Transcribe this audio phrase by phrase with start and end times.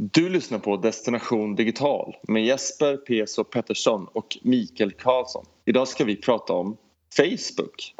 [0.00, 5.44] Du lyssnar på Destination Digital med Jesper Peso Pettersson och Mikael Karlsson.
[5.64, 6.76] Idag ska vi prata om
[7.16, 7.94] Facebook.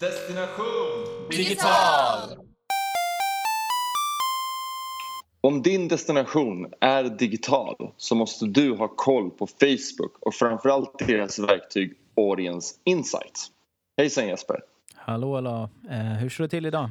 [0.00, 2.46] Destination Digital!
[5.40, 11.38] Om din destination är digital så måste du ha koll på Facebook och framförallt deras
[11.38, 13.46] verktyg Audience Insight.
[13.96, 14.60] Hejsan Jesper!
[14.94, 15.70] Hallå, hallå.
[15.90, 16.90] Eh, hur står det till idag?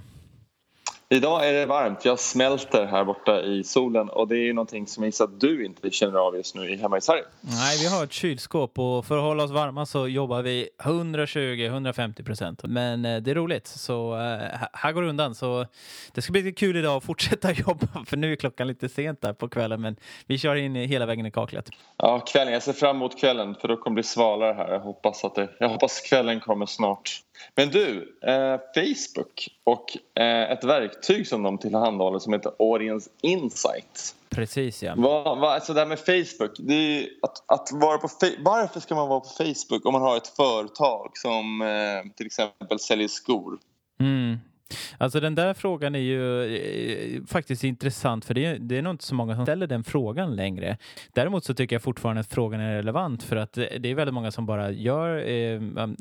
[1.09, 2.05] Idag är det varmt.
[2.05, 5.65] Jag smälter här borta i solen och det är någonting som jag gissar att du
[5.65, 7.23] inte känner av just nu hemma i Sverige.
[7.41, 12.23] Nej, vi har ett kylskåp och för att hålla oss varma så jobbar vi 120-150
[12.23, 12.62] procent.
[12.63, 15.35] Men eh, det är roligt, så eh, här går det undan.
[15.35, 15.65] Så
[16.13, 19.34] det ska bli kul idag att fortsätta jobba, för nu är klockan lite sent där
[19.34, 19.95] på kvällen, men
[20.26, 21.70] vi kör in hela vägen i kaklet.
[21.98, 22.53] Ja, kvällen.
[22.53, 24.71] Jag ser fram emot kvällen för då kommer det bli svalare här.
[24.71, 27.21] Jag hoppas att det, jag hoppas kvällen kommer snart.
[27.55, 34.16] Men du, eh, Facebook och eh, ett verktyg som de tillhandahåller som heter Audience Insight.
[34.30, 34.93] Precis ja.
[34.98, 36.59] Vad, vad, alltså det här med Facebook,
[37.21, 38.07] att, att vara på
[38.40, 42.79] varför ska man vara på Facebook om man har ett företag som eh, till exempel
[42.79, 43.60] säljer skor?
[43.99, 44.38] Mm.
[44.98, 48.81] Alltså den där frågan är ju eh, eh, faktiskt intressant för det är, det är
[48.81, 50.77] nog inte så många som ställer den frågan längre.
[51.13, 54.13] Däremot så tycker jag fortfarande att frågan är relevant för att eh, det är väldigt
[54.13, 55.17] många som bara gör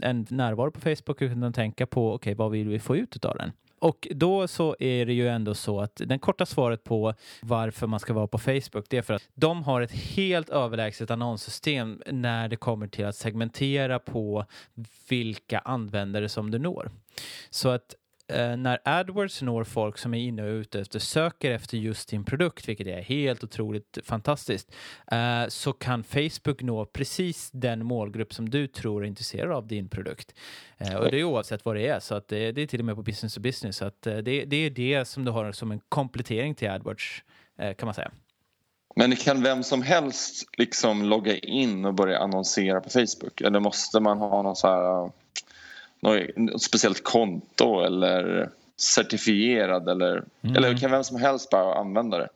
[0.03, 3.25] en närvaro på Facebook utan att tänka på okej, okay, vad vill vi få ut
[3.25, 3.53] av den?
[3.79, 8.01] Och då så är det ju ändå så att den korta svaret på varför man
[8.01, 12.49] ska vara på Facebook det är för att de har ett helt överlägset annonssystem när
[12.49, 14.45] det kommer till att segmentera på
[15.09, 16.91] vilka användare som du når.
[17.51, 17.95] Så att
[18.29, 22.25] eh, när AdWords når folk som är inne och ute efter, söker efter just din
[22.25, 24.75] produkt, vilket är helt otroligt fantastiskt,
[25.13, 29.89] eh, så kan Facebook nå precis den målgrupp som du tror är intresserad av din
[29.89, 30.35] produkt.
[30.79, 32.87] Eh, och det är oavsett vad det är, så att det, det är till och
[32.87, 33.77] med på business to business.
[33.77, 37.25] Så att eh, det, det är det som du har som en komplettering till AdWords,
[37.59, 38.11] eh, kan man säga.
[38.99, 43.41] Men kan vem som helst liksom logga in och börja annonsera på Facebook?
[43.41, 45.11] Eller måste man ha någon så här
[46.01, 50.57] något speciellt konto eller certifierad eller, mm.
[50.57, 52.29] eller kan vem som helst bara använda det?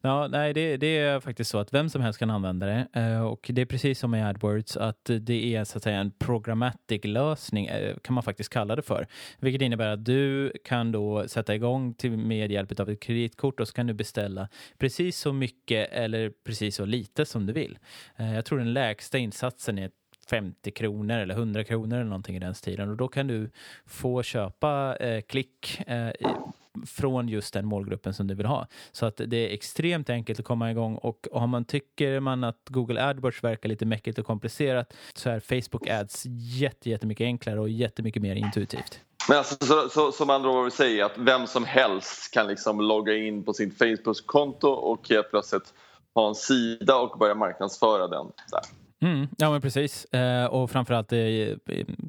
[0.00, 3.26] Ja, nej, det, det, är faktiskt så att vem som helst kan använda det eh,
[3.26, 7.04] och det är precis som med AdWords att det är så att säga en programmatic
[7.04, 9.06] lösning eh, kan man faktiskt kalla det för.
[9.38, 13.68] Vilket innebär att du kan då sätta igång till, med hjälp av ett kreditkort och
[13.68, 14.48] så kan du beställa
[14.78, 17.78] precis så mycket eller precis så lite som du vill.
[18.16, 19.90] Eh, jag tror den lägsta insatsen är
[20.30, 23.50] 50 kronor eller 100 kronor eller någonting i den stilen och då kan du
[23.86, 26.10] få köpa eh, klick eh,
[26.86, 28.66] från just den målgruppen som du vill ha.
[28.92, 32.62] Så att det är extremt enkelt att komma igång och om man tycker man att
[32.68, 36.22] Google AdWords verkar lite mäckigt och komplicerat så är Facebook Ads
[36.60, 39.00] jätte, jättemycket enklare och jättemycket mer intuitivt.
[39.28, 43.16] Men alltså, så, så, som andra ord säger att vem som helst kan liksom logga
[43.16, 45.74] in på sitt Facebook-konto och helt plötsligt
[46.14, 48.26] ha en sida och börja marknadsföra den.
[48.50, 48.85] Där.
[49.02, 50.04] Mm, ja, men precis.
[50.04, 51.18] Eh, och framförallt eh,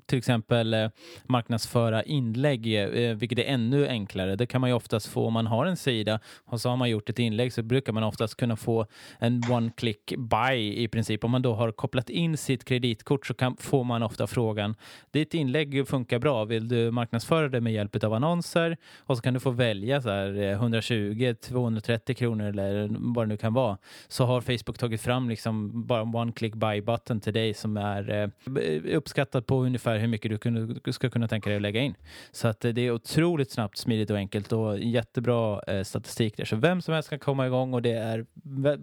[0.05, 0.89] till exempel eh,
[1.25, 4.35] marknadsföra inlägg, eh, vilket är ännu enklare.
[4.35, 6.89] Det kan man ju oftast få om man har en sida och så har man
[6.89, 8.85] gjort ett inlägg så brukar man oftast kunna få
[9.19, 11.23] en one-click buy i princip.
[11.23, 14.75] Om man då har kopplat in sitt kreditkort så kan, får man ofta frågan
[15.11, 18.77] ditt inlägg funkar bra, vill du marknadsföra det med hjälp av annonser?
[18.97, 23.29] Och så kan du få välja så här eh, 120, 230 kronor eller vad det
[23.29, 23.77] nu kan vara.
[24.07, 28.95] Så har Facebook tagit fram liksom bara one-click buy buy-button till dig som är eh,
[28.95, 30.41] uppskattat på ungefär hur mycket
[30.83, 31.95] du, ska kunna tänka dig att lägga in.
[32.31, 36.45] Så att eh, det är otroligt snabbt, smidigt och enkelt och jättebra eh, statistik där.
[36.45, 38.25] Så vem som helst kan komma igång och det är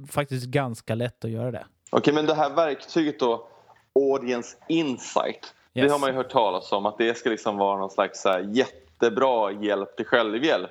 [0.07, 1.65] faktiskt ganska lätt att göra det.
[1.91, 3.49] Okej, men det här verktyget då,
[3.95, 5.87] Audience Insight, yes.
[5.87, 9.53] det har man ju hört talas om att det ska liksom vara någon slags jättebra
[9.53, 10.71] hjälp till självhjälp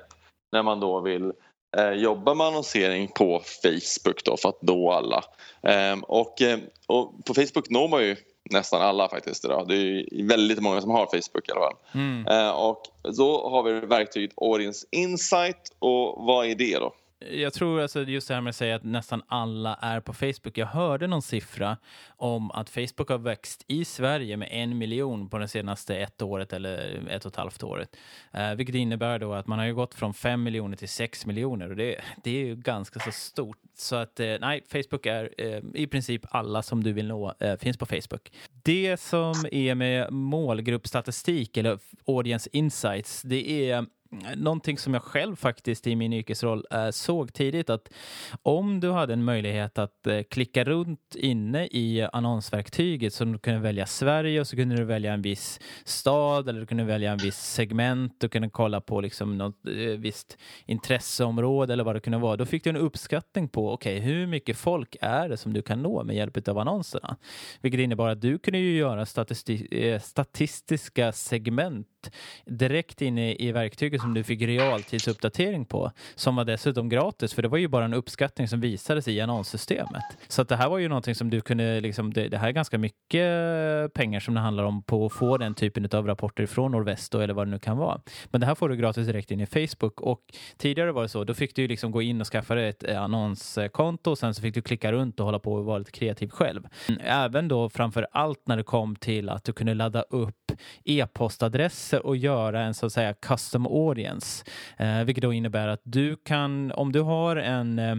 [0.52, 1.32] när man då vill
[1.94, 5.24] jobbar med annonsering på Facebook då för att nå alla.
[5.62, 8.16] Eh, och, eh, och på Facebook når man ju
[8.50, 9.68] nästan alla faktiskt idag.
[9.68, 11.76] Det är väldigt många som har Facebook i alla fall.
[11.94, 12.26] Mm.
[12.26, 12.82] Eh, och
[13.14, 16.94] så har vi verktyget Audience Insight och vad är det då?
[17.30, 20.58] Jag tror alltså just det här med att säga att nästan alla är på Facebook.
[20.58, 21.76] Jag hörde någon siffra
[22.08, 26.52] om att Facebook har växt i Sverige med en miljon på det senaste ett året
[26.52, 27.96] eller ett och ett halvt året.
[28.32, 31.70] Eh, vilket innebär då att man har ju gått från fem miljoner till sex miljoner
[31.70, 33.58] och det, det är ju ganska så stort.
[33.74, 37.56] Så att eh, nej, Facebook är eh, i princip alla som du vill nå eh,
[37.56, 38.32] finns på Facebook.
[38.62, 43.86] Det som är med målgruppstatistik, eller audience insights, det är
[44.36, 47.92] någonting som jag själv faktiskt i min yrkesroll eh, såg tidigt att
[48.42, 53.60] om du hade en möjlighet att eh, klicka runt inne i annonsverktyget så du kunde
[53.60, 57.18] välja Sverige och så kunde du välja en viss stad eller du kunde välja en
[57.18, 62.18] viss segment, du kunde kolla på liksom något eh, visst intresseområde eller vad det kunde
[62.18, 62.36] vara.
[62.36, 65.62] Då fick du en uppskattning på okej, okay, hur mycket folk är det som du
[65.62, 67.16] kan nå med hjälp av annonserna?
[67.60, 69.06] Vilket innebar att du kunde ju göra
[70.00, 71.88] statistiska segment
[72.44, 77.48] direkt in i verktyget som du fick realtidsuppdatering på, som var dessutom gratis, för det
[77.48, 80.04] var ju bara en uppskattning som visades i annonssystemet.
[80.28, 82.52] Så att det här var ju någonting som du kunde, liksom, det, det här är
[82.52, 86.72] ganska mycket pengar som det handlar om på att få den typen av rapporter från
[86.72, 88.00] Norvesto eller vad det nu kan vara.
[88.26, 90.20] Men det här får du gratis direkt in i Facebook och
[90.56, 93.02] tidigare var det så, då fick du liksom gå in och skaffa dig ett eh,
[93.02, 96.28] annonskonto och sen så fick du klicka runt och hålla på och vara lite kreativ
[96.28, 96.66] själv.
[96.88, 100.52] Mm, även då framför allt när det kom till att du kunde ladda upp
[100.84, 104.44] e-postadresser och göra en så att säga custom audience,
[104.76, 107.96] eh, vilket då innebär att du kan, om du har en eh,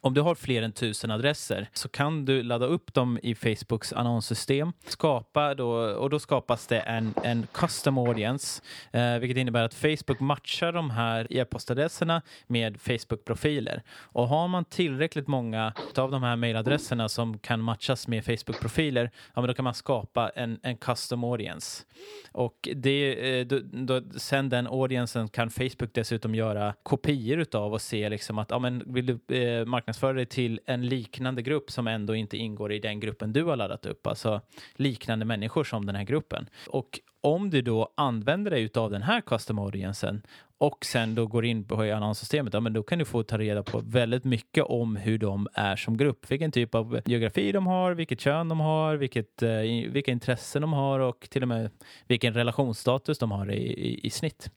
[0.00, 3.92] om du har fler än tusen adresser så kan du ladda upp dem i Facebooks
[3.92, 4.72] annonssystem.
[4.86, 8.62] Skapa då, och då skapas det en, en custom audience,
[8.92, 13.82] eh, vilket innebär att Facebook matchar de här e-postadresserna med Facebook-profiler.
[13.90, 19.40] Och har man tillräckligt många av de här mejladresserna som kan matchas med Facebook-profiler, ja,
[19.40, 21.84] men då kan man skapa en, en custom audience.
[22.32, 27.82] Och det, eh, då, då, sen den audiencen kan Facebook dessutom göra kopior utav och
[27.82, 31.86] se liksom att ja, men vill du eh, marknadsföra dig till en liknande grupp som
[31.86, 34.40] ändå inte ingår i den gruppen du har laddat upp, alltså
[34.76, 36.48] liknande människor som den här gruppen.
[36.68, 40.22] Och om du då använder dig av den här custom audiencen
[40.58, 43.62] och sen då går in på annonssystemet, ja, men då kan du få ta reda
[43.62, 47.92] på väldigt mycket om hur de är som grupp, vilken typ av geografi de har,
[47.94, 51.70] vilket kön de har, vilket, eh, vilka intressen de har och till och med
[52.08, 54.50] vilken relationsstatus de har i, i, i snitt.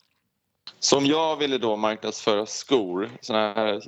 [0.79, 3.83] Så om jag ville då marknadsföra skor, såna här,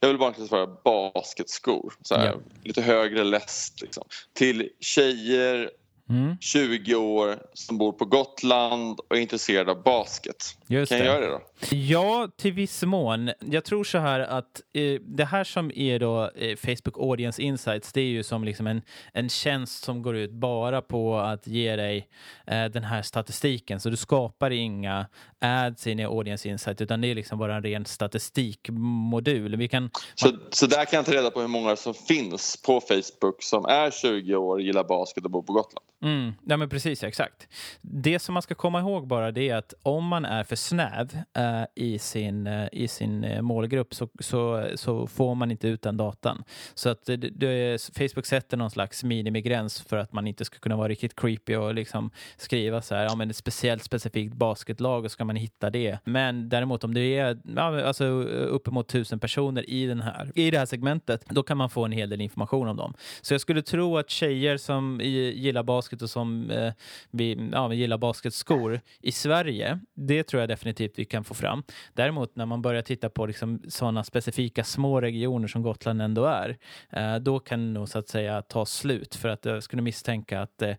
[0.00, 2.34] jag vill marknadsföra basketskor, så här, ja.
[2.64, 5.70] lite högre läst liksom, till tjejer
[6.10, 6.36] mm.
[6.40, 10.56] 20 år som bor på Gotland och är intresserad av basket.
[10.66, 11.12] Just kan jag det.
[11.12, 11.76] göra det då?
[11.76, 13.30] Ja, till viss mån.
[13.40, 17.92] Jag tror så här att eh, det här som är då eh, Facebook Audience Insights,
[17.92, 18.82] det är ju som liksom en,
[19.12, 22.08] en tjänst som går ut bara på att ge dig
[22.46, 23.80] eh, den här statistiken.
[23.80, 25.06] Så du skapar inga
[25.38, 29.56] ads in i Audience Insights, utan det är liksom bara en ren statistikmodul.
[29.56, 29.90] Vi kan...
[30.14, 33.64] så, så där kan jag ta reda på hur många som finns på Facebook som
[33.64, 35.86] är 20 år, gillar basket och bor på Gotland?
[36.02, 37.48] Mm, ja, men precis, exakt.
[37.80, 41.18] Det som man ska komma ihåg bara det är att om man är för snäv
[41.36, 45.82] eh, i sin, eh, i sin eh, målgrupp så, så, så, får man inte ut
[45.82, 46.44] den datan.
[46.74, 50.76] Så att det, det, Facebook sätter någon slags minimigräns för att man inte ska kunna
[50.76, 55.10] vara riktigt creepy och liksom skriva så här, ja men ett speciellt specifikt basketlag och
[55.10, 55.98] ska man hitta det.
[56.04, 60.58] Men däremot om det är ja, alltså, uppemot tusen personer i, den här, i det
[60.58, 62.94] här segmentet, då kan man få en hel del information om dem.
[63.20, 66.72] Så jag skulle tro att tjejer som gillar basket basket och som eh,
[67.10, 71.62] vi, ja, vi gillar basketskor i Sverige, det tror jag definitivt vi kan få fram.
[71.94, 76.56] Däremot när man börjar titta på liksom sådana specifika små regioner som Gotland ändå är,
[76.90, 80.42] eh, då kan det nog så att säga ta slut för att jag skulle misstänka
[80.42, 80.76] att eh,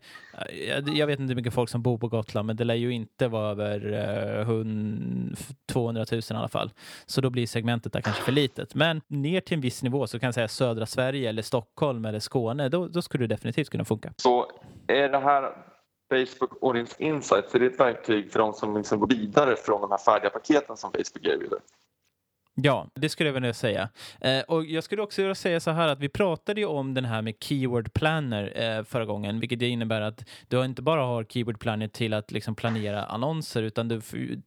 [0.94, 3.28] jag vet inte hur mycket folk som bor på Gotland, men det lär ju inte
[3.28, 3.92] vara över
[4.40, 4.46] eh,
[5.66, 6.70] 200 000 i alla fall.
[7.06, 8.74] Så då blir segmentet där kanske för litet.
[8.74, 12.20] Men ner till en viss nivå så kan jag säga södra Sverige eller Stockholm eller
[12.20, 14.12] Skåne, då, då skulle det definitivt kunna funka.
[14.16, 14.46] Så
[14.88, 15.56] är det här
[16.10, 19.90] Facebook Audience Insights, är det ett verktyg för de som liksom går vidare från de
[19.90, 21.58] här färdiga paketen som Facebook erbjuder?
[22.56, 23.88] Ja, det skulle jag vilja säga.
[24.20, 27.04] Eh, och jag skulle också vilja säga så här att vi pratade ju om den
[27.04, 31.24] här med Keyword Planner eh, förra gången, vilket det innebär att du inte bara har
[31.24, 34.00] Keyword Planner till att liksom planera annonser, utan du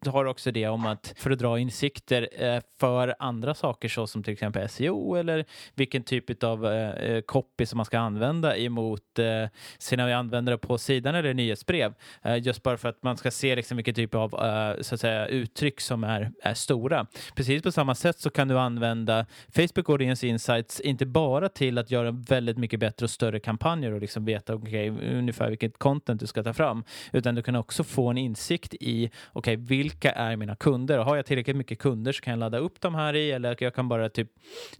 [0.09, 4.23] har också det om att för att dra insikter eh, för andra saker så som
[4.23, 5.45] till exempel SEO eller
[5.75, 10.77] vilken typ av eh, eh, copy som man ska använda emot eh, sina användare på
[10.77, 11.93] sidan eller nyhetsbrev.
[12.23, 15.01] Eh, just bara för att man ska se liksom vilken typ av eh, så att
[15.01, 17.07] säga, uttryck som är, är stora.
[17.35, 19.25] Precis på samma sätt så kan du använda
[19.55, 24.01] Facebook Audience Insights inte bara till att göra väldigt mycket bättre och större kampanjer och
[24.01, 28.07] liksom veta okay, ungefär vilket content du ska ta fram, utan du kan också få
[28.09, 30.99] en insikt i okay, vilka är mina kunder?
[30.99, 33.57] och Har jag tillräckligt mycket kunder så kan jag ladda upp de här i eller
[33.59, 34.27] jag kan bara typ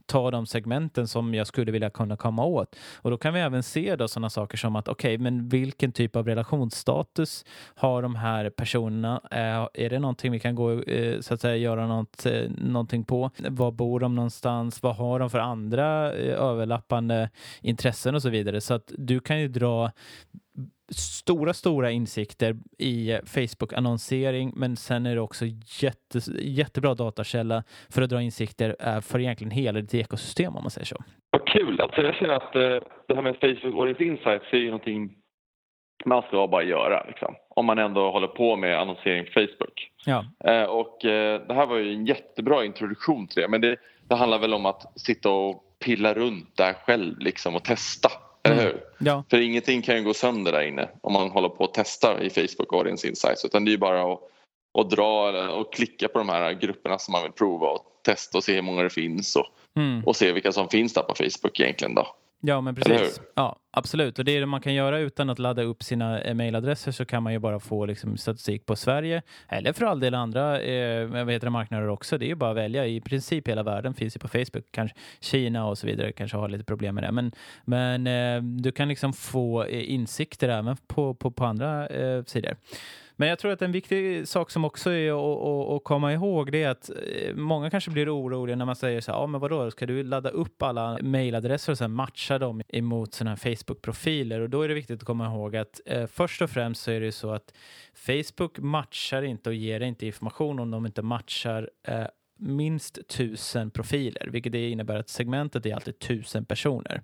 [0.06, 2.76] ta de segmenten som jag skulle vilja kunna komma åt.
[2.96, 5.92] Och då kan vi även se då sådana saker som att okej, okay, men vilken
[5.92, 7.46] typ av relationsstatus
[7.76, 9.22] har de här personerna?
[9.32, 13.04] Eh, är, det någonting vi kan gå eh, så att säga göra något, eh, någonting
[13.08, 13.30] på.
[13.50, 14.84] Var bor de någonstans?
[14.84, 17.30] Vad har de för andra eh, överlappande
[17.62, 18.62] intressen och så vidare?
[18.62, 19.92] Så att du kan ju dra
[20.92, 25.46] stora, stora insikter i Facebook-annonsering men sen är det också
[25.82, 30.72] jätte, jättebra datakälla för att dra insikter eh, för egentligen hela ditt ekosystem om man
[30.72, 31.04] säger så.
[31.32, 31.82] Vad kul!
[31.82, 35.16] Alltså jag känner att eh, det här med Facebook Audience Insights är ju någonting
[36.06, 37.36] man ska bara göra liksom.
[37.50, 39.92] om man ändå håller på med annonsering på Facebook.
[40.06, 40.26] Ja.
[40.52, 43.78] Eh, och eh, det här var ju en jättebra introduktion till det men det,
[44.10, 48.10] det handlar väl om att sitta och pilla runt där själv liksom och testa.
[48.44, 48.66] Eller mm.
[48.66, 48.82] hur?
[49.08, 49.24] Ja.
[49.30, 52.30] För ingenting kan ju gå sönder där inne om man håller på att testa i
[52.30, 54.20] Facebook Audience Insights utan det är ju bara att,
[54.80, 58.44] att dra och klicka på de här grupperna som man vill prova och testa och
[58.44, 60.04] se hur många det finns och, mm.
[60.06, 62.08] och se vilka som finns där på Facebook egentligen då.
[62.42, 63.22] Ja, men precis.
[63.36, 64.20] Ja, absolut.
[64.20, 67.24] Och det är det man kan göra utan att ladda upp sina mejladresser så kan
[67.24, 71.32] man ju bara få liksom, statistik på Sverige eller för all del andra eh, vad
[71.32, 72.18] heter det, marknader också.
[72.18, 72.86] Det är ju bara att välja.
[72.86, 74.66] I princip hela världen finns ju på Facebook.
[74.72, 77.12] Kanske Kina och så vidare kanske har lite problem med det.
[77.12, 77.32] Men,
[77.66, 82.56] men eh, du kan liksom få eh, insikter även på, på, på andra eh, sidor.
[83.20, 86.64] Men jag tror att en viktig sak som också är att, att, komma ihåg det
[86.64, 89.72] är att eh, många kanske blir oroliga när man säger så här, ja men vadå,
[89.72, 94.40] ska du ladda upp alla mejladresser och sen matcha dem emot sådana här Facebook-profiler?
[94.40, 97.00] Och då är det viktigt att komma ihåg att eh, först och främst så är
[97.00, 97.54] det ju så att
[97.96, 102.06] Facebook matchar inte och ger inte information om de inte matchar eh,
[102.38, 107.02] minst tusen profiler, vilket det innebär att segmentet är alltid tusen personer.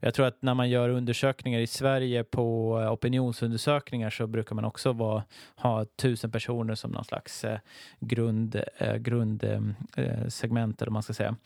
[0.00, 4.64] Jag tror att när man gör undersökningar i Sverige på eh, opinionsundersökningar så brukar man
[4.64, 5.24] också vara,
[5.56, 7.58] ha tusen personer som någon slags eh,
[8.00, 11.36] grund, eh, grundsegment, eh, eh, eller man ska säga.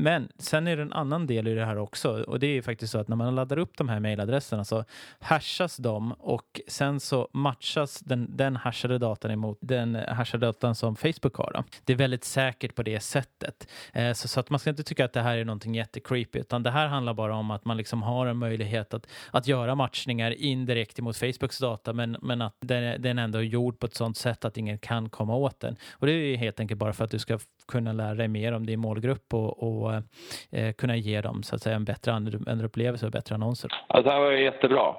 [0.00, 2.92] Men sen är det en annan del i det här också och det är faktiskt
[2.92, 4.84] så att när man laddar upp de här mejladresserna så
[5.18, 10.96] hashas de och sen så matchas den, den hashade datan emot den hashade datan som
[10.96, 11.52] Facebook har.
[11.54, 11.64] Då.
[11.84, 13.68] Det är väldigt säkert på det sättet.
[13.92, 16.62] Eh, så, så att man ska inte tycka att det här är någonting jättecreepy utan
[16.62, 20.30] det här handlar bara om att man liksom har en möjlighet att, att göra matchningar
[20.30, 24.16] indirekt emot Facebooks data men, men att den, den ändå är gjord på ett sådant
[24.16, 25.76] sätt att ingen kan komma åt den.
[25.92, 27.38] Och det är helt enkelt bara för att du ska
[27.68, 31.54] kunna lära dig mer om din målgrupp och, och Eh, eh, kunna ge dem så
[31.54, 33.70] att säga en bättre användarupplevelse och bättre annonser.
[33.88, 34.94] Ja, det här var jättebra.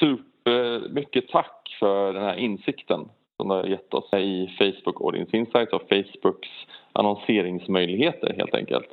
[0.00, 5.36] Super, mycket tack för den här insikten som du har gett oss i Facebook Audience
[5.36, 6.48] Insights och Facebooks
[6.92, 8.88] annonseringsmöjligheter helt enkelt.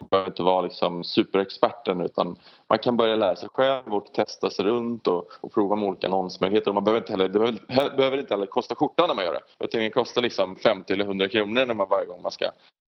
[0.00, 2.36] Man behöver inte vara liksom superexperten utan
[2.68, 6.06] man kan börja lära sig själv och testa sig runt och, och prova med olika
[6.06, 6.72] annonsmöjligheter.
[6.72, 9.64] Man behöver inte heller, det behöver, behöver inte heller kosta skjortan när man gör det.
[9.64, 12.44] Utan det kostar liksom 50 eller 100 kronor när man varje gång man ska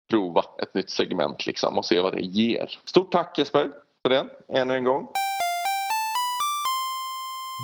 [0.10, 2.80] prova ett nytt segment liksom och se vad det ger.
[2.86, 3.72] Stort tack Jesper
[4.02, 4.26] för det
[4.60, 5.08] ännu en gång.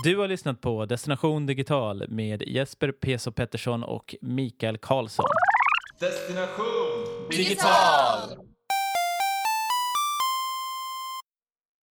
[0.03, 5.25] Du har lyssnat på Destination Digital med Jesper Peso Pettersson och Mikael Karlsson.
[5.99, 8.52] Destination Digital!